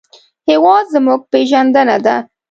[0.49, 2.15] هېواد زموږ پېژندنه ده